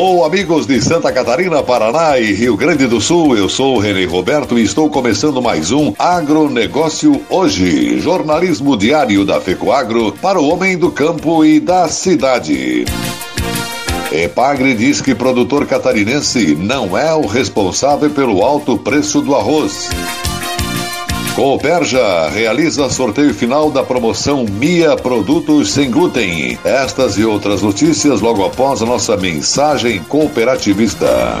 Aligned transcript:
Alô, 0.00 0.24
amigos 0.24 0.66
de 0.66 0.80
Santa 0.80 1.12
Catarina, 1.12 1.62
Paraná 1.62 2.18
e 2.18 2.32
Rio 2.32 2.56
Grande 2.56 2.86
do 2.86 3.02
Sul. 3.02 3.36
Eu 3.36 3.50
sou 3.50 3.76
o 3.76 3.78
René 3.78 4.06
Roberto 4.06 4.58
e 4.58 4.62
estou 4.62 4.88
começando 4.88 5.42
mais 5.42 5.72
um 5.72 5.92
Agronegócio 5.98 7.20
Hoje, 7.28 8.00
jornalismo 8.00 8.78
diário 8.78 9.26
da 9.26 9.38
FECOAGro 9.42 10.12
para 10.12 10.40
o 10.40 10.48
homem 10.48 10.78
do 10.78 10.90
campo 10.90 11.44
e 11.44 11.60
da 11.60 11.86
cidade. 11.86 12.86
Epagre 14.10 14.72
diz 14.72 15.02
que 15.02 15.14
produtor 15.14 15.66
catarinense 15.66 16.54
não 16.54 16.96
é 16.96 17.12
o 17.12 17.26
responsável 17.26 18.08
pelo 18.08 18.42
alto 18.42 18.78
preço 18.78 19.20
do 19.20 19.34
arroz. 19.34 19.90
Cooperja 21.34 22.28
realiza 22.28 22.90
sorteio 22.90 23.32
final 23.32 23.70
da 23.70 23.84
promoção 23.84 24.44
Mia 24.44 24.96
Produtos 24.96 25.70
Sem 25.70 25.90
Glúten. 25.90 26.58
Estas 26.64 27.16
e 27.16 27.24
outras 27.24 27.62
notícias 27.62 28.20
logo 28.20 28.44
após 28.44 28.82
a 28.82 28.86
nossa 28.86 29.16
mensagem 29.16 30.02
cooperativista. 30.02 31.40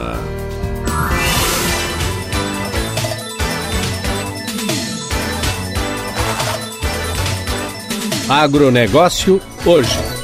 Agronegócio 8.31 9.41
hoje. 9.65 10.20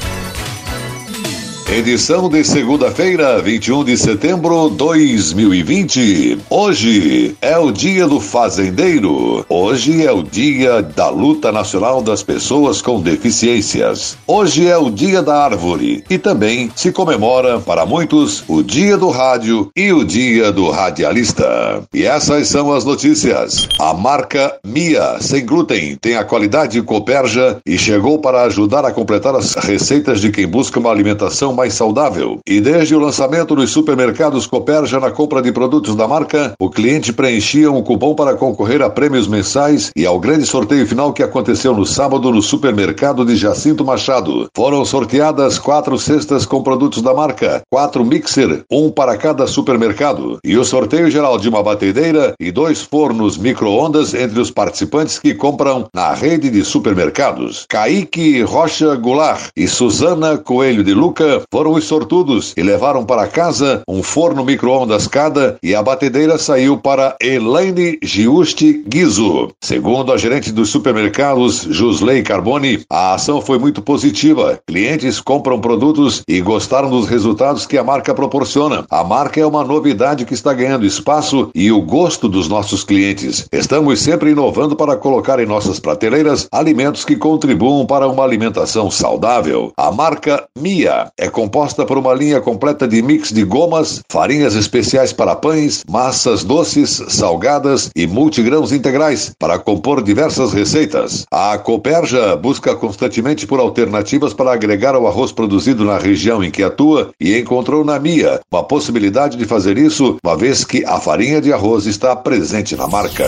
Edição 1.69 2.29
de 2.29 2.45
segunda-feira, 2.45 3.41
21 3.41 3.83
de 3.83 3.97
setembro 3.97 4.69
de 4.69 4.77
2020. 4.77 6.39
Hoje 6.49 7.35
é 7.41 7.57
o 7.57 7.73
dia 7.73 8.07
do 8.07 8.21
fazendeiro. 8.21 9.45
Hoje 9.49 10.05
é 10.05 10.09
o 10.09 10.23
dia 10.23 10.81
da 10.81 11.09
luta 11.09 11.51
nacional 11.51 12.01
das 12.01 12.23
pessoas 12.23 12.81
com 12.81 13.01
deficiências. 13.01 14.17
Hoje 14.25 14.65
é 14.65 14.77
o 14.77 14.89
dia 14.89 15.21
da 15.21 15.43
árvore 15.43 16.05
e 16.09 16.17
também 16.17 16.71
se 16.73 16.93
comemora 16.93 17.59
para 17.59 17.85
muitos 17.85 18.45
o 18.47 18.63
dia 18.63 18.95
do 18.95 19.09
rádio 19.09 19.69
e 19.75 19.91
o 19.91 20.05
dia 20.05 20.53
do 20.53 20.69
radialista. 20.69 21.83
E 21.93 22.05
essas 22.05 22.47
são 22.47 22.71
as 22.71 22.85
notícias. 22.85 23.67
A 23.77 23.93
marca 23.93 24.57
Mia 24.65 25.17
sem 25.19 25.45
glúten 25.45 25.97
tem 25.97 26.15
a 26.15 26.23
qualidade 26.23 26.81
Coperja 26.81 27.57
e 27.65 27.77
chegou 27.77 28.19
para 28.19 28.43
ajudar 28.43 28.85
a 28.85 28.91
completar 28.93 29.35
as 29.35 29.53
receitas 29.55 30.21
de 30.21 30.31
quem 30.31 30.47
busca 30.47 30.79
uma 30.79 30.91
alimentação 30.91 31.56
mais 31.57 31.73
saudável. 31.73 32.37
E 32.47 32.61
desde 32.61 32.95
o 32.95 32.99
lançamento 32.99 33.55
nos 33.55 33.71
supermercados 33.71 34.45
Coperja 34.45 34.99
na 34.99 35.09
compra 35.09 35.41
de 35.41 35.51
produtos 35.51 35.95
da 35.95 36.07
marca, 36.07 36.53
o 36.59 36.69
cliente 36.69 37.11
preenchia 37.11 37.71
um 37.71 37.81
cupom 37.81 38.13
para 38.13 38.35
concorrer 38.35 38.83
a 38.83 38.89
prêmios 38.91 39.27
mensais 39.27 39.89
e 39.95 40.05
ao 40.05 40.19
grande 40.19 40.45
sorteio 40.45 40.85
final 40.85 41.11
que 41.11 41.23
aconteceu 41.23 41.73
no 41.73 41.83
sábado 41.83 42.31
no 42.31 42.43
supermercado 42.43 43.25
de 43.25 43.35
Jacinto 43.35 43.83
Machado. 43.83 44.47
Foram 44.55 44.85
sorteadas 44.85 45.57
quatro 45.57 45.97
cestas 45.97 46.45
com 46.45 46.61
produtos 46.61 47.01
da 47.01 47.13
marca, 47.13 47.63
quatro 47.71 48.05
mixer, 48.05 48.63
um 48.71 48.91
para 48.91 49.17
cada 49.17 49.47
supermercado, 49.47 50.37
e 50.43 50.55
o 50.57 50.63
sorteio 50.63 51.09
geral 51.09 51.39
de 51.39 51.49
uma 51.49 51.63
batedeira 51.63 52.35
e 52.39 52.51
dois 52.51 52.83
fornos 52.83 53.35
micro-ondas 53.35 54.13
entre 54.13 54.39
os 54.39 54.51
participantes 54.51 55.17
que 55.17 55.33
compram 55.33 55.87
na 55.91 56.13
rede 56.13 56.51
de 56.51 56.63
supermercados. 56.63 57.65
Kaique 57.67 58.43
Rocha 58.43 58.95
Goulart 58.95 59.47
e 59.57 59.67
Suzana 59.67 60.37
Coelho 60.37 60.83
de 60.83 60.93
Luca 60.93 61.41
foram 61.51 61.73
os 61.73 61.85
sortudos 61.85 62.53
e 62.57 62.61
levaram 62.61 63.05
para 63.05 63.27
casa 63.27 63.81
um 63.87 64.03
forno 64.03 64.43
micro-ondas 64.43 65.07
cada 65.07 65.57
e 65.63 65.73
a 65.73 65.81
batedeira 65.81 66.37
saiu 66.37 66.77
para 66.77 67.15
Elaine 67.21 67.97
Giusti 68.03 68.83
Guizo. 68.85 69.51
Segundo 69.61 70.11
a 70.11 70.17
gerente 70.17 70.51
dos 70.51 70.69
supermercados, 70.69 71.61
Jusley 71.69 72.21
Carboni, 72.21 72.83
a 72.89 73.13
ação 73.13 73.41
foi 73.41 73.57
muito 73.57 73.81
positiva. 73.81 74.59
Clientes 74.67 75.21
compram 75.21 75.59
produtos 75.61 76.21
e 76.27 76.41
gostaram 76.41 76.89
dos 76.89 77.07
resultados 77.07 77.65
que 77.65 77.77
a 77.77 77.83
marca 77.83 78.13
proporciona. 78.13 78.85
A 78.89 79.03
marca 79.03 79.39
é 79.39 79.45
uma 79.45 79.63
novidade 79.63 80.25
que 80.25 80.33
está 80.33 80.53
ganhando 80.53 80.85
espaço 80.85 81.49
e 81.55 81.71
o 81.71 81.81
gosto 81.81 82.27
dos 82.27 82.49
nossos 82.49 82.83
clientes. 82.83 83.47
Estamos 83.51 84.01
sempre 84.01 84.31
inovando 84.31 84.75
para 84.75 84.97
colocar 84.97 85.39
em 85.39 85.45
nossas 85.45 85.79
prateleiras 85.79 86.47
alimentos 86.51 87.05
que 87.05 87.15
contribuam 87.15 87.85
para 87.85 88.07
uma 88.07 88.23
alimentação 88.23 88.91
saudável. 88.91 89.71
A 89.77 89.91
marca 89.91 90.45
Mia 90.57 91.07
é 91.17 91.29
composta 91.37 91.85
por 91.85 91.99
uma 91.99 92.15
linha 92.15 92.41
completa 92.41 92.87
de 92.87 92.99
mix 92.99 93.31
de 93.31 93.43
gomas, 93.43 94.01
farinhas 94.09 94.55
especiais 94.55 95.13
para 95.13 95.35
pães, 95.35 95.83
massas 95.87 96.43
doces, 96.43 96.99
salgadas 97.09 97.91
e 97.95 98.07
multigrãos 98.07 98.71
integrais 98.71 99.31
para 99.37 99.59
compor 99.59 100.01
diversas 100.01 100.51
receitas. 100.51 101.27
A 101.31 101.55
Coperja 101.59 102.35
busca 102.35 102.75
constantemente 102.75 103.45
por 103.45 103.59
alternativas 103.59 104.33
para 104.33 104.51
agregar 104.51 104.95
ao 104.95 105.05
arroz 105.05 105.31
produzido 105.31 105.85
na 105.85 105.99
região 105.99 106.43
em 106.43 106.49
que 106.49 106.63
atua 106.63 107.11
e 107.21 107.37
encontrou 107.37 107.85
na 107.85 107.99
Mia 107.99 108.39
uma 108.51 108.63
possibilidade 108.63 109.37
de 109.37 109.45
fazer 109.45 109.77
isso, 109.77 110.17
uma 110.25 110.35
vez 110.35 110.65
que 110.65 110.83
a 110.85 110.99
farinha 110.99 111.39
de 111.39 111.53
arroz 111.53 111.85
está 111.85 112.15
presente 112.15 112.75
na 112.75 112.87
marca. 112.87 113.25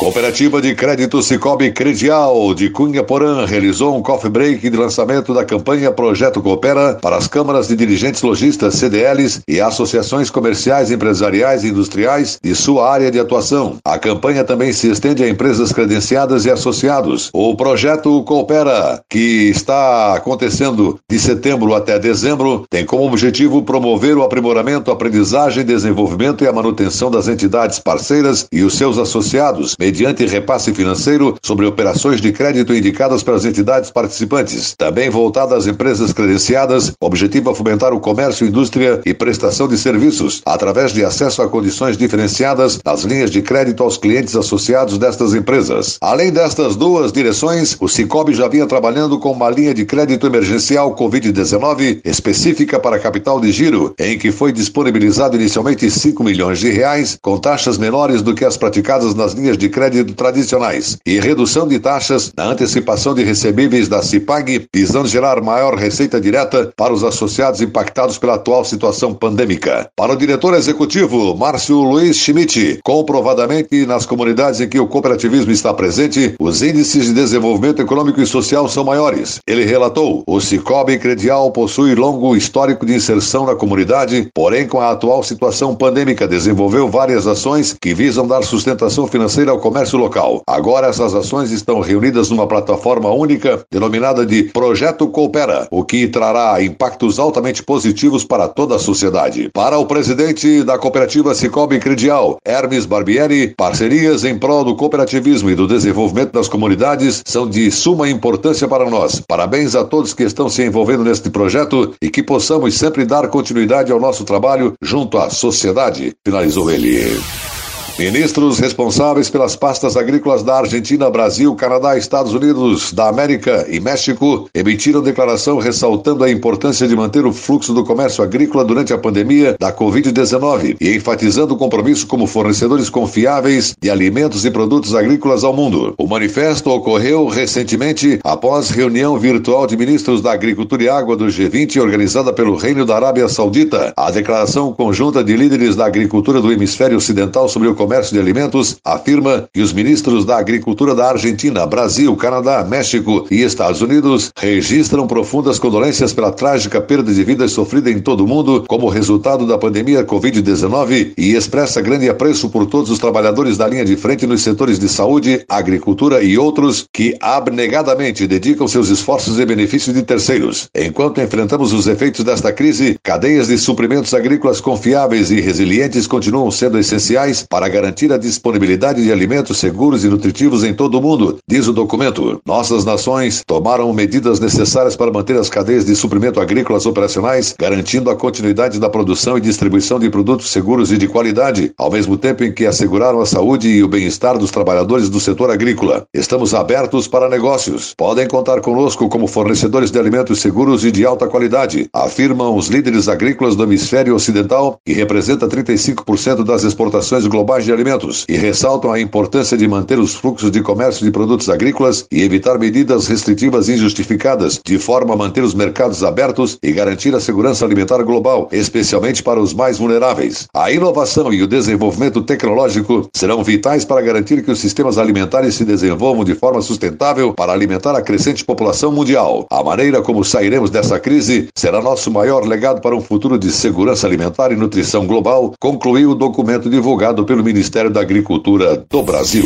Cooperativa 0.00 0.62
de 0.62 0.74
Crédito 0.74 1.22
Cicobi 1.22 1.70
Credial 1.72 2.54
de 2.54 2.70
Cunha 2.70 3.04
Porã 3.04 3.44
realizou 3.44 3.94
um 3.94 4.00
coffee 4.00 4.30
break 4.30 4.70
de 4.70 4.74
lançamento 4.74 5.34
da 5.34 5.44
campanha 5.44 5.92
Projeto 5.92 6.40
Coopera 6.40 6.94
para 6.94 7.16
as 7.18 7.28
câmaras 7.28 7.68
de 7.68 7.76
dirigentes 7.76 8.22
lojistas 8.22 8.76
CDLs 8.76 9.42
e 9.46 9.60
associações 9.60 10.30
comerciais, 10.30 10.90
empresariais 10.90 11.64
e 11.64 11.68
industriais 11.68 12.38
de 12.42 12.54
sua 12.54 12.90
área 12.90 13.10
de 13.10 13.20
atuação. 13.20 13.76
A 13.84 13.98
campanha 13.98 14.42
também 14.42 14.72
se 14.72 14.90
estende 14.90 15.22
a 15.22 15.28
empresas 15.28 15.70
credenciadas 15.70 16.46
e 16.46 16.50
associados. 16.50 17.28
O 17.34 17.54
projeto 17.54 18.24
Coopera, 18.24 19.02
que 19.06 19.50
está 19.50 20.14
acontecendo 20.14 20.98
de 21.10 21.18
setembro 21.18 21.74
até 21.74 21.98
dezembro, 21.98 22.64
tem 22.70 22.86
como 22.86 23.04
objetivo 23.04 23.62
promover 23.62 24.16
o 24.16 24.22
aprimoramento, 24.22 24.90
aprendizagem, 24.90 25.62
desenvolvimento 25.62 26.42
e 26.42 26.48
a 26.48 26.52
manutenção 26.54 27.10
das 27.10 27.28
entidades 27.28 27.78
parceiras 27.78 28.46
e 28.50 28.62
os 28.62 28.72
seus 28.72 28.96
associados, 28.96 29.76
mediante 29.90 30.24
repasse 30.24 30.72
financeiro 30.72 31.36
sobre 31.42 31.66
operações 31.66 32.20
de 32.20 32.30
crédito 32.30 32.72
indicadas 32.72 33.24
pelas 33.24 33.44
entidades 33.44 33.90
participantes. 33.90 34.72
Também 34.78 35.10
voltada 35.10 35.56
às 35.56 35.66
empresas 35.66 36.12
credenciadas, 36.12 36.92
objetivo 37.00 37.50
a 37.50 37.54
fomentar 37.54 37.92
o 37.92 37.98
comércio, 37.98 38.46
indústria 38.46 39.00
e 39.04 39.12
prestação 39.12 39.66
de 39.66 39.76
serviços, 39.76 40.42
através 40.46 40.92
de 40.92 41.04
acesso 41.04 41.42
a 41.42 41.48
condições 41.48 41.96
diferenciadas 41.96 42.78
nas 42.84 43.02
linhas 43.02 43.32
de 43.32 43.42
crédito 43.42 43.82
aos 43.82 43.98
clientes 43.98 44.36
associados 44.36 44.96
destas 44.96 45.34
empresas. 45.34 45.98
Além 46.00 46.30
destas 46.30 46.76
duas 46.76 47.10
direções, 47.10 47.76
o 47.80 47.88
Cicobi 47.88 48.32
já 48.32 48.46
vinha 48.46 48.68
trabalhando 48.68 49.18
com 49.18 49.32
uma 49.32 49.50
linha 49.50 49.74
de 49.74 49.84
crédito 49.84 50.24
emergencial 50.24 50.94
Covid-19 50.94 52.00
específica 52.04 52.78
para 52.78 53.00
capital 53.00 53.40
de 53.40 53.50
giro, 53.50 53.92
em 53.98 54.16
que 54.16 54.30
foi 54.30 54.52
disponibilizado 54.52 55.34
inicialmente 55.34 55.90
5 55.90 56.22
milhões 56.22 56.60
de 56.60 56.70
reais, 56.70 57.18
com 57.20 57.36
taxas 57.38 57.76
menores 57.76 58.22
do 58.22 58.34
que 58.34 58.44
as 58.44 58.56
praticadas 58.56 59.16
nas 59.16 59.32
linhas 59.32 59.58
de 59.58 59.68
crédito 59.68 59.79
crédito 59.80 60.12
tradicionais 60.12 60.98
e 61.06 61.18
redução 61.18 61.66
de 61.66 61.78
taxas 61.78 62.30
na 62.36 62.44
antecipação 62.44 63.14
de 63.14 63.24
recebíveis 63.24 63.88
da 63.88 64.02
CIPAG, 64.02 64.66
visando 64.74 65.08
gerar 65.08 65.40
maior 65.40 65.74
receita 65.74 66.20
direta 66.20 66.70
para 66.76 66.92
os 66.92 67.02
associados 67.02 67.62
impactados 67.62 68.18
pela 68.18 68.34
atual 68.34 68.62
situação 68.62 69.14
pandêmica. 69.14 69.88
Para 69.96 70.12
o 70.12 70.16
diretor 70.16 70.52
executivo, 70.52 71.34
Márcio 71.34 71.78
Luiz 71.80 72.18
Schmidt, 72.18 72.80
comprovadamente 72.84 73.86
nas 73.86 74.04
comunidades 74.04 74.60
em 74.60 74.68
que 74.68 74.78
o 74.78 74.86
cooperativismo 74.86 75.50
está 75.50 75.72
presente, 75.72 76.34
os 76.38 76.60
índices 76.60 77.06
de 77.06 77.14
desenvolvimento 77.14 77.80
econômico 77.80 78.20
e 78.20 78.26
social 78.26 78.68
são 78.68 78.84
maiores. 78.84 79.38
Ele 79.46 79.64
relatou: 79.64 80.22
o 80.26 80.42
Cicobi 80.42 80.98
Credial 80.98 81.50
possui 81.52 81.94
longo 81.94 82.36
histórico 82.36 82.84
de 82.84 82.94
inserção 82.94 83.46
na 83.46 83.54
comunidade, 83.54 84.28
porém, 84.34 84.68
com 84.68 84.78
a 84.78 84.90
atual 84.90 85.22
situação 85.22 85.74
pandêmica, 85.74 86.28
desenvolveu 86.28 86.86
várias 86.86 87.26
ações 87.26 87.74
que 87.80 87.94
visam 87.94 88.28
dar 88.28 88.42
sustentação 88.42 89.06
financeira 89.06 89.50
ao 89.50 89.58
comércio 89.60 89.98
local. 89.98 90.42
Agora 90.46 90.88
essas 90.88 91.14
ações 91.14 91.50
estão 91.50 91.80
reunidas 91.80 92.30
numa 92.30 92.46
plataforma 92.46 93.10
única 93.12 93.64
denominada 93.70 94.26
de 94.26 94.44
Projeto 94.44 95.06
Coopera, 95.08 95.68
o 95.70 95.84
que 95.84 96.08
trará 96.08 96.62
impactos 96.62 97.18
altamente 97.18 97.62
positivos 97.62 98.24
para 98.24 98.48
toda 98.48 98.76
a 98.76 98.78
sociedade. 98.78 99.50
Para 99.52 99.78
o 99.78 99.86
presidente 99.86 100.64
da 100.64 100.78
cooperativa 100.78 101.34
Cicobi 101.34 101.78
Credial, 101.78 102.38
Hermes 102.44 102.86
Barbieri, 102.86 103.54
parcerias 103.56 104.24
em 104.24 104.38
prol 104.38 104.64
do 104.64 104.74
cooperativismo 104.74 105.50
e 105.50 105.54
do 105.54 105.68
desenvolvimento 105.68 106.32
das 106.32 106.48
comunidades 106.48 107.22
são 107.26 107.48
de 107.48 107.70
suma 107.70 108.08
importância 108.08 108.66
para 108.66 108.88
nós. 108.88 109.22
Parabéns 109.28 109.74
a 109.74 109.84
todos 109.84 110.14
que 110.14 110.24
estão 110.24 110.48
se 110.48 110.64
envolvendo 110.64 111.04
neste 111.04 111.30
projeto 111.30 111.94
e 112.02 112.10
que 112.10 112.22
possamos 112.22 112.76
sempre 112.76 113.04
dar 113.04 113.28
continuidade 113.28 113.92
ao 113.92 114.00
nosso 114.00 114.24
trabalho 114.24 114.74
junto 114.82 115.18
à 115.18 115.30
sociedade, 115.30 116.14
finalizou 116.24 116.70
ele. 116.70 117.49
Ministros 117.98 118.58
responsáveis 118.58 119.28
pelas 119.28 119.54
pastas 119.54 119.94
agrícolas 119.94 120.42
da 120.42 120.58
Argentina, 120.58 121.10
Brasil, 121.10 121.54
Canadá, 121.54 121.98
Estados 121.98 122.32
Unidos 122.32 122.94
da 122.94 123.08
América 123.08 123.66
e 123.68 123.78
México 123.78 124.48
emitiram 124.54 125.02
declaração 125.02 125.58
ressaltando 125.58 126.24
a 126.24 126.30
importância 126.30 126.88
de 126.88 126.96
manter 126.96 127.26
o 127.26 127.32
fluxo 127.32 127.74
do 127.74 127.84
comércio 127.84 128.24
agrícola 128.24 128.64
durante 128.64 128.92
a 128.94 128.98
pandemia 128.98 129.54
da 129.60 129.70
Covid-19 129.70 130.78
e 130.80 130.96
enfatizando 130.96 131.52
o 131.52 131.58
compromisso 131.58 132.06
como 132.06 132.26
fornecedores 132.26 132.88
confiáveis 132.88 133.74
de 133.78 133.90
alimentos 133.90 134.46
e 134.46 134.50
produtos 134.50 134.94
agrícolas 134.94 135.44
ao 135.44 135.52
mundo. 135.52 135.94
O 135.98 136.06
manifesto 136.06 136.70
ocorreu 136.70 137.26
recentemente 137.28 138.18
após 138.24 138.70
reunião 138.70 139.18
virtual 139.18 139.66
de 139.66 139.76
ministros 139.76 140.22
da 140.22 140.32
Agricultura 140.32 140.82
e 140.82 140.88
Água 140.88 141.16
do 141.16 141.26
G20 141.26 141.80
organizada 141.80 142.32
pelo 142.32 142.56
Reino 142.56 142.86
da 142.86 142.96
Arábia 142.96 143.28
Saudita. 143.28 143.92
A 143.94 144.10
declaração 144.10 144.72
conjunta 144.72 145.22
de 145.22 145.36
líderes 145.36 145.76
da 145.76 145.84
agricultura 145.84 146.40
do 146.40 146.50
hemisfério 146.50 146.96
ocidental 146.96 147.46
sobre 147.46 147.68
o 147.68 147.74
Comércio 147.74 147.89
de 147.90 148.20
Alimentos 148.20 148.76
afirma 148.84 149.48
que 149.52 149.60
os 149.60 149.72
ministros 149.72 150.24
da 150.24 150.38
Agricultura 150.38 150.94
da 150.94 151.08
Argentina, 151.10 151.66
Brasil, 151.66 152.14
Canadá, 152.14 152.64
México 152.64 153.26
e 153.30 153.42
Estados 153.42 153.82
Unidos 153.82 154.30
registram 154.38 155.08
profundas 155.08 155.58
condolências 155.58 156.12
pela 156.12 156.30
trágica 156.30 156.80
perda 156.80 157.12
de 157.12 157.24
vidas 157.24 157.50
sofrida 157.50 157.90
em 157.90 158.00
todo 158.00 158.24
o 158.24 158.28
mundo 158.28 158.64
como 158.68 158.88
resultado 158.88 159.44
da 159.44 159.58
pandemia 159.58 160.04
Covid-19 160.04 161.14
e 161.18 161.34
expressa 161.34 161.80
grande 161.80 162.08
apreço 162.08 162.48
por 162.48 162.64
todos 162.66 162.90
os 162.90 162.98
trabalhadores 162.98 163.58
da 163.58 163.66
linha 163.66 163.84
de 163.84 163.96
frente 163.96 164.24
nos 164.24 164.42
setores 164.42 164.78
de 164.78 164.88
saúde, 164.88 165.44
agricultura 165.48 166.22
e 166.22 166.38
outros 166.38 166.86
que 166.92 167.16
abnegadamente 167.20 168.24
dedicam 168.26 168.68
seus 168.68 168.88
esforços 168.88 169.38
em 169.40 169.44
benefício 169.44 169.92
de 169.92 170.02
terceiros. 170.02 170.68
Enquanto 170.74 171.20
enfrentamos 171.20 171.72
os 171.72 171.88
efeitos 171.88 172.24
desta 172.24 172.52
crise, 172.52 172.96
cadeias 173.02 173.48
de 173.48 173.58
suprimentos 173.58 174.14
agrícolas 174.14 174.60
confiáveis 174.60 175.32
e 175.32 175.40
resilientes 175.40 176.06
continuam 176.06 176.50
sendo 176.52 176.78
essenciais 176.78 177.44
para 177.48 177.68
garantir 177.70 178.12
a 178.12 178.18
disponibilidade 178.18 179.02
de 179.02 179.10
alimentos 179.10 179.58
seguros 179.58 180.04
e 180.04 180.08
nutritivos 180.08 180.64
em 180.64 180.74
todo 180.74 180.98
o 180.98 181.02
mundo, 181.02 181.38
diz 181.48 181.66
o 181.66 181.72
documento. 181.72 182.40
Nossas 182.46 182.84
nações 182.84 183.42
tomaram 183.46 183.92
medidas 183.92 184.40
necessárias 184.40 184.96
para 184.96 185.10
manter 185.10 185.36
as 185.36 185.48
cadeias 185.48 185.84
de 185.84 185.94
suprimento 185.94 186.40
agrícolas 186.40 186.86
operacionais, 186.86 187.54
garantindo 187.58 188.10
a 188.10 188.16
continuidade 188.16 188.78
da 188.78 188.90
produção 188.90 189.38
e 189.38 189.40
distribuição 189.40 189.98
de 189.98 190.10
produtos 190.10 190.50
seguros 190.50 190.92
e 190.92 190.98
de 190.98 191.08
qualidade, 191.08 191.72
ao 191.78 191.90
mesmo 191.90 192.16
tempo 192.16 192.44
em 192.44 192.52
que 192.52 192.66
asseguraram 192.66 193.20
a 193.20 193.26
saúde 193.26 193.68
e 193.68 193.82
o 193.82 193.88
bem-estar 193.88 194.38
dos 194.38 194.50
trabalhadores 194.50 195.08
do 195.08 195.20
setor 195.20 195.50
agrícola. 195.50 196.04
Estamos 196.12 196.54
abertos 196.54 197.06
para 197.06 197.28
negócios. 197.28 197.94
Podem 197.96 198.26
contar 198.26 198.60
conosco 198.60 199.08
como 199.08 199.26
fornecedores 199.26 199.90
de 199.90 199.98
alimentos 199.98 200.40
seguros 200.40 200.84
e 200.84 200.90
de 200.90 201.06
alta 201.06 201.26
qualidade, 201.26 201.88
afirmam 201.92 202.56
os 202.56 202.68
líderes 202.68 203.08
agrícolas 203.08 203.56
do 203.56 203.62
hemisfério 203.62 204.14
ocidental, 204.14 204.78
que 204.84 204.92
representa 204.92 205.48
35% 205.48 206.44
das 206.44 206.64
exportações 206.64 207.26
globais 207.26 207.59
de 207.64 207.72
alimentos 207.72 208.24
e 208.28 208.36
ressaltam 208.36 208.92
a 208.92 209.00
importância 209.00 209.56
de 209.56 209.66
manter 209.66 209.98
os 209.98 210.14
fluxos 210.14 210.50
de 210.50 210.60
comércio 210.62 211.04
de 211.04 211.10
produtos 211.10 211.48
agrícolas 211.48 212.06
e 212.10 212.22
evitar 212.22 212.58
medidas 212.58 213.06
restritivas 213.06 213.68
injustificadas, 213.68 214.60
de 214.64 214.78
forma 214.78 215.14
a 215.14 215.16
manter 215.16 215.42
os 215.42 215.54
mercados 215.54 216.02
abertos 216.02 216.58
e 216.62 216.72
garantir 216.72 217.14
a 217.14 217.20
segurança 217.20 217.64
alimentar 217.64 218.02
global, 218.02 218.48
especialmente 218.52 219.22
para 219.22 219.40
os 219.40 219.54
mais 219.54 219.78
vulneráveis. 219.78 220.48
A 220.54 220.70
inovação 220.70 221.32
e 221.32 221.42
o 221.42 221.46
desenvolvimento 221.46 222.22
tecnológico 222.22 223.08
serão 223.14 223.42
vitais 223.42 223.84
para 223.84 224.00
garantir 224.02 224.42
que 224.44 224.50
os 224.50 224.60
sistemas 224.60 224.98
alimentares 224.98 225.54
se 225.54 225.64
desenvolvam 225.64 226.24
de 226.24 226.34
forma 226.34 226.60
sustentável 226.60 227.32
para 227.34 227.52
alimentar 227.52 227.94
a 227.96 228.02
crescente 228.02 228.44
população 228.44 228.92
mundial. 228.92 229.46
A 229.50 229.62
maneira 229.62 230.02
como 230.02 230.24
sairemos 230.24 230.70
dessa 230.70 230.98
crise 230.98 231.48
será 231.54 231.80
nosso 231.80 232.10
maior 232.10 232.46
legado 232.46 232.80
para 232.80 232.96
um 232.96 233.00
futuro 233.00 233.38
de 233.38 233.50
segurança 233.50 234.06
alimentar 234.06 234.52
e 234.52 234.56
nutrição 234.56 235.06
global, 235.06 235.54
concluiu 235.58 236.10
o 236.10 236.14
documento 236.14 236.68
divulgado 236.70 237.24
pelo 237.24 237.42
Ministério 237.52 237.90
da 237.90 238.00
Agricultura 238.00 238.84
do 238.88 239.02
Brasil. 239.02 239.44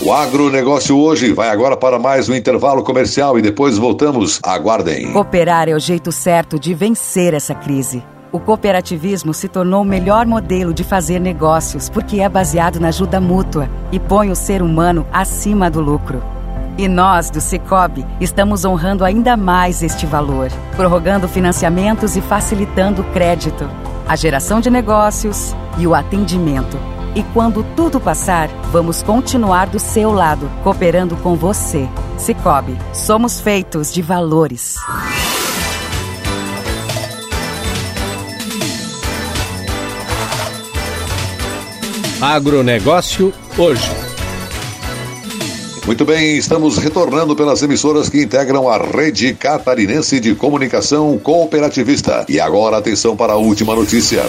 O 0.00 0.12
agronegócio 0.12 0.96
hoje 0.96 1.32
vai 1.32 1.48
agora 1.48 1.76
para 1.76 1.98
mais 1.98 2.28
um 2.28 2.34
intervalo 2.34 2.84
comercial 2.84 3.36
e 3.36 3.42
depois 3.42 3.76
voltamos. 3.76 4.38
Aguardem. 4.44 5.12
Cooperar 5.12 5.68
é 5.68 5.74
o 5.74 5.78
jeito 5.80 6.12
certo 6.12 6.56
de 6.56 6.72
vencer 6.72 7.34
essa 7.34 7.52
crise. 7.52 8.02
O 8.30 8.38
cooperativismo 8.38 9.34
se 9.34 9.48
tornou 9.48 9.82
o 9.82 9.84
melhor 9.84 10.24
modelo 10.24 10.72
de 10.72 10.84
fazer 10.84 11.18
negócios 11.18 11.88
porque 11.88 12.20
é 12.20 12.28
baseado 12.28 12.78
na 12.78 12.88
ajuda 12.88 13.20
mútua 13.20 13.68
e 13.90 13.98
põe 13.98 14.30
o 14.30 14.36
ser 14.36 14.62
humano 14.62 15.04
acima 15.12 15.68
do 15.68 15.80
lucro. 15.80 16.22
E 16.78 16.86
nós, 16.86 17.28
do 17.28 17.40
Cicobi, 17.40 18.06
estamos 18.20 18.64
honrando 18.64 19.04
ainda 19.04 19.36
mais 19.36 19.82
este 19.82 20.06
valor, 20.06 20.48
prorrogando 20.76 21.26
financiamentos 21.26 22.16
e 22.16 22.20
facilitando 22.20 23.02
o 23.02 23.12
crédito, 23.12 23.68
a 24.08 24.14
geração 24.14 24.60
de 24.60 24.70
negócios 24.70 25.54
e 25.76 25.86
o 25.86 25.94
atendimento 25.94 26.78
e 27.14 27.22
quando 27.32 27.64
tudo 27.74 28.00
passar, 28.00 28.48
vamos 28.70 29.02
continuar 29.02 29.66
do 29.66 29.78
seu 29.78 30.12
lado, 30.12 30.50
cooperando 30.62 31.16
com 31.16 31.34
você. 31.34 31.88
Cicobi, 32.18 32.76
somos 32.92 33.40
feitos 33.40 33.92
de 33.92 34.02
valores. 34.02 34.76
Agronegócio 42.20 43.32
hoje. 43.56 43.90
Muito 45.86 46.04
bem, 46.04 46.36
estamos 46.36 46.76
retornando 46.76 47.34
pelas 47.34 47.62
emissoras 47.62 48.08
que 48.08 48.22
integram 48.22 48.68
a 48.68 48.76
rede 48.76 49.34
catarinense 49.34 50.20
de 50.20 50.34
comunicação 50.34 51.18
cooperativista. 51.18 52.26
E 52.28 52.38
agora 52.38 52.76
atenção 52.76 53.16
para 53.16 53.32
a 53.32 53.36
última 53.36 53.74
notícia. 53.74 54.22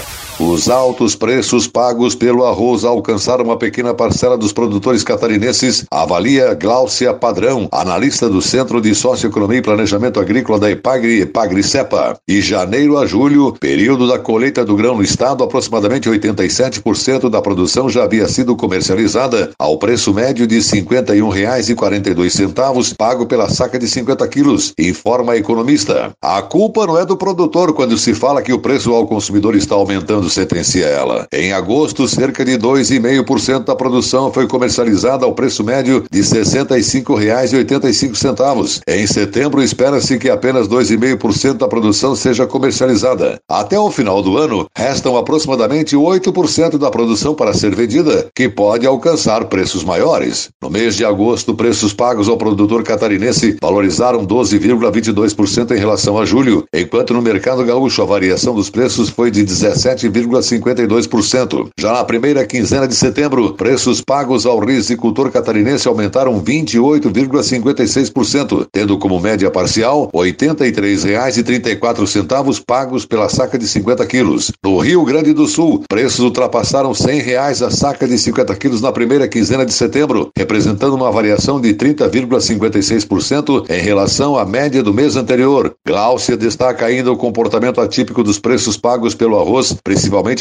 Os 0.43 0.71
altos 0.71 1.15
preços 1.15 1.67
pagos 1.67 2.15
pelo 2.15 2.43
arroz 2.43 2.83
alcançaram 2.83 3.45
uma 3.45 3.57
pequena 3.57 3.93
parcela 3.93 4.35
dos 4.35 4.51
produtores 4.51 5.03
catarinenses, 5.03 5.85
avalia 5.91 6.55
Gláucia 6.55 7.13
Padrão, 7.13 7.69
analista 7.71 8.27
do 8.27 8.41
Centro 8.41 8.81
de 8.81 8.95
Socioeconomia 8.95 9.59
e 9.59 9.61
Planejamento 9.61 10.19
Agrícola 10.19 10.59
da 10.59 10.71
Epagri 10.71 11.21
Epagri 11.21 11.61
Cepa. 11.61 12.17
E 12.27 12.41
janeiro 12.41 12.97
a 12.97 13.05
julho, 13.05 13.55
período 13.59 14.07
da 14.07 14.17
colheita 14.17 14.65
do 14.65 14.75
grão 14.75 14.95
no 14.95 15.03
estado, 15.03 15.43
aproximadamente 15.43 16.09
87% 16.09 17.29
da 17.29 17.39
produção 17.39 17.87
já 17.87 18.05
havia 18.05 18.27
sido 18.27 18.55
comercializada 18.55 19.51
ao 19.59 19.77
preço 19.77 20.11
médio 20.11 20.47
de 20.47 20.55
R$ 20.55 20.61
51,42, 20.61 22.95
pago 22.97 23.27
pela 23.27 23.47
saca 23.47 23.77
de 23.77 23.87
50 23.87 24.27
quilos, 24.27 24.73
informa 24.79 25.33
a 25.33 25.37
economista. 25.37 26.09
A 26.19 26.41
culpa 26.41 26.87
não 26.87 26.97
é 26.97 27.05
do 27.05 27.15
produtor 27.15 27.73
quando 27.73 27.95
se 27.95 28.15
fala 28.15 28.41
que 28.41 28.51
o 28.51 28.59
preço 28.59 28.91
ao 28.91 29.05
consumidor 29.05 29.55
está 29.55 29.75
aumentando 29.75 30.30
sentencia 30.31 30.85
ela. 30.85 31.27
Em 31.31 31.53
agosto, 31.53 32.07
cerca 32.07 32.43
de 32.43 32.57
2,5% 32.57 33.65
da 33.65 33.75
produção 33.75 34.33
foi 34.33 34.47
comercializada 34.47 35.25
ao 35.25 35.33
preço 35.33 35.63
médio 35.63 36.03
de 36.09 36.21
R$ 36.21 36.27
65,85. 36.27 38.81
Em 38.87 39.05
setembro, 39.05 39.61
espera-se 39.61 40.17
que 40.17 40.29
apenas 40.29 40.67
2,5% 40.67 41.57
da 41.57 41.67
produção 41.67 42.15
seja 42.15 42.47
comercializada. 42.47 43.39
Até 43.49 43.77
o 43.79 43.91
final 43.91 44.21
do 44.21 44.37
ano, 44.37 44.67
restam 44.75 45.17
aproximadamente 45.17 45.95
8% 45.95 46.77
da 46.77 46.89
produção 46.89 47.35
para 47.35 47.53
ser 47.53 47.75
vendida, 47.75 48.29
que 48.35 48.49
pode 48.49 48.87
alcançar 48.87 49.45
preços 49.45 49.83
maiores. 49.83 50.49
No 50.61 50.69
mês 50.69 50.95
de 50.95 51.03
agosto, 51.05 51.53
preços 51.53 51.93
pagos 51.93 52.29
ao 52.29 52.37
produtor 52.37 52.83
catarinense 52.83 53.57
valorizaram 53.61 54.25
12,22% 54.25 55.75
em 55.75 55.79
relação 55.79 56.17
a 56.17 56.25
julho, 56.25 56.65
enquanto 56.73 57.13
no 57.13 57.21
mercado 57.21 57.63
gaúcho 57.63 58.01
a 58.01 58.05
variação 58.05 58.55
dos 58.55 58.69
preços 58.69 59.09
foi 59.09 59.29
de 59.29 59.43
17 59.43 60.07
7,52%. 60.21 61.69
Já 61.79 61.93
na 61.93 62.03
primeira 62.03 62.45
quinzena 62.45 62.85
de 62.87 62.95
setembro, 62.95 63.53
preços 63.53 64.01
pagos 64.01 64.45
ao 64.45 64.59
risicultor 64.59 65.31
catarinense 65.31 65.87
aumentaram 65.87 66.41
28,56%, 66.41 68.67
tendo 68.71 68.97
como 68.97 69.19
média 69.19 69.49
parcial 69.49 70.09
R$ 70.13 70.33
83,34 70.33 72.61
pagos 72.65 73.05
pela 73.05 73.29
saca 73.29 73.57
de 73.57 73.65
50 73.67 74.05
quilos. 74.05 74.51
No 74.63 74.77
Rio 74.79 75.03
Grande 75.03 75.33
do 75.33 75.47
Sul, 75.47 75.83
preços 75.87 76.19
ultrapassaram 76.19 76.93
100 76.93 77.21
reais 77.21 77.61
a 77.61 77.71
saca 77.71 78.07
de 78.07 78.17
50 78.17 78.55
quilos 78.55 78.81
na 78.81 78.91
primeira 78.91 79.27
quinzena 79.27 79.65
de 79.65 79.73
setembro, 79.73 80.29
representando 80.37 80.93
uma 80.93 81.11
variação 81.11 81.59
de 81.59 81.73
30,56% 81.73 83.65
em 83.69 83.81
relação 83.81 84.37
à 84.37 84.45
média 84.45 84.83
do 84.83 84.93
mês 84.93 85.15
anterior. 85.15 85.73
Gláucia 85.85 86.37
destaca 86.37 86.85
ainda 86.85 87.11
o 87.11 87.17
comportamento 87.17 87.81
atípico 87.81 88.23
dos 88.23 88.39
preços 88.39 88.77
pagos 88.77 89.15
pelo 89.15 89.39
arroz, 89.39 89.75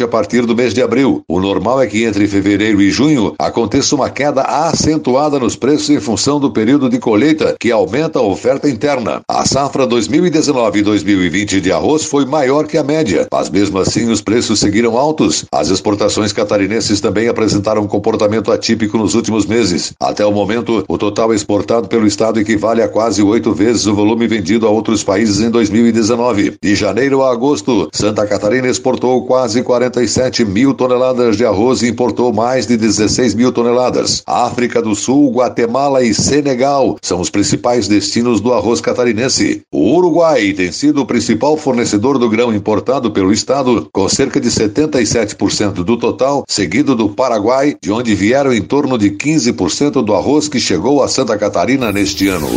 a 0.02 0.08
partir 0.08 0.46
do 0.46 0.54
mês 0.54 0.72
de 0.72 0.82
abril. 0.82 1.22
O 1.28 1.40
normal 1.40 1.82
é 1.82 1.86
que 1.86 2.04
entre 2.04 2.26
fevereiro 2.26 2.80
e 2.80 2.90
junho 2.90 3.34
aconteça 3.38 3.94
uma 3.94 4.08
queda 4.08 4.42
acentuada 4.42 5.38
nos 5.38 5.56
preços 5.56 5.90
em 5.90 6.00
função 6.00 6.38
do 6.38 6.50
período 6.50 6.88
de 6.88 6.98
colheita, 6.98 7.56
que 7.58 7.70
aumenta 7.70 8.18
a 8.18 8.22
oferta 8.22 8.68
interna. 8.68 9.20
A 9.28 9.44
safra 9.44 9.86
2019 9.86 10.78
e 10.78 10.82
2020 10.82 11.60
de 11.60 11.72
arroz 11.72 12.04
foi 12.04 12.24
maior 12.24 12.66
que 12.66 12.78
a 12.78 12.84
média, 12.84 13.26
mas 13.30 13.50
mesmo 13.50 13.78
assim 13.78 14.08
os 14.10 14.20
preços 14.20 14.60
seguiram 14.60 14.96
altos. 14.96 15.44
As 15.52 15.68
exportações 15.68 16.32
catarinenses 16.32 17.00
também 17.00 17.28
apresentaram 17.28 17.82
um 17.82 17.88
comportamento 17.88 18.52
atípico 18.52 18.96
nos 18.96 19.14
últimos 19.14 19.46
meses. 19.46 19.92
Até 20.00 20.24
o 20.24 20.32
momento, 20.32 20.84
o 20.88 20.96
total 20.96 21.34
exportado 21.34 21.88
pelo 21.88 22.06
estado 22.06 22.38
equivale 22.38 22.82
a 22.82 22.88
quase 22.88 23.22
oito 23.22 23.52
vezes 23.52 23.86
o 23.86 23.94
volume 23.94 24.26
vendido 24.26 24.66
a 24.66 24.70
outros 24.70 25.02
países 25.02 25.40
em 25.40 25.50
2019. 25.50 26.54
De 26.62 26.74
janeiro 26.74 27.22
a 27.22 27.32
agosto, 27.32 27.88
Santa 27.92 28.26
Catarina 28.26 28.68
exportou 28.68 29.26
quase 29.26 29.49
47 29.62 30.44
mil 30.44 30.72
toneladas 30.74 31.36
de 31.36 31.44
arroz 31.44 31.82
e 31.82 31.88
importou 31.88 32.32
mais 32.32 32.66
de 32.66 32.76
16 32.76 33.34
mil 33.34 33.50
toneladas. 33.52 34.22
África 34.26 34.80
do 34.80 34.94
Sul, 34.94 35.32
Guatemala 35.32 36.02
e 36.02 36.14
Senegal 36.14 36.96
são 37.02 37.20
os 37.20 37.28
principais 37.28 37.88
destinos 37.88 38.40
do 38.40 38.52
arroz 38.52 38.80
catarinense. 38.80 39.62
O 39.72 39.96
Uruguai 39.96 40.52
tem 40.52 40.70
sido 40.70 41.02
o 41.02 41.06
principal 41.06 41.56
fornecedor 41.56 42.18
do 42.18 42.28
grão 42.28 42.54
importado 42.54 43.10
pelo 43.10 43.32
estado, 43.32 43.88
com 43.92 44.08
cerca 44.08 44.40
de 44.40 44.48
77% 44.48 45.82
do 45.82 45.96
total, 45.96 46.44
seguido 46.48 46.94
do 46.94 47.08
Paraguai, 47.08 47.76
de 47.82 47.90
onde 47.90 48.14
vieram 48.14 48.52
em 48.52 48.62
torno 48.62 48.96
de 48.96 49.10
15% 49.10 50.02
do 50.04 50.14
arroz 50.14 50.48
que 50.48 50.60
chegou 50.60 51.02
a 51.02 51.08
Santa 51.08 51.36
Catarina 51.36 51.90
neste 51.90 52.28
ano. 52.28 52.48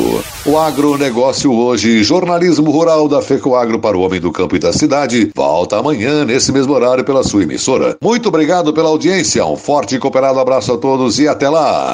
O 0.46 0.58
agronegócio 0.58 1.52
hoje, 1.52 2.04
jornalismo 2.04 2.70
rural 2.70 3.08
da 3.08 3.22
FECOAGro 3.22 3.80
para 3.80 3.98
o 3.98 4.02
homem 4.02 4.20
do 4.20 4.32
campo 4.32 4.56
e 4.56 4.60
da 4.60 4.74
cidade, 4.74 5.32
volta 5.36 5.78
amanhã 5.78 6.26
nesse 6.26 6.52
mesmo 6.52 6.74
horário 6.84 7.04
pela 7.04 7.24
sua 7.24 7.44
emissora. 7.44 7.98
Muito 8.02 8.30
obrigado 8.30 8.74
pela 8.74 8.90
audiência, 8.90 9.46
um 9.46 9.56
forte 9.56 9.96
e 9.96 10.00
cooperado 10.00 10.40
abraço 10.40 10.74
a 10.74 10.78
todos 10.78 11.20
e 11.20 11.28
até 11.28 11.50
lá! 11.50 11.92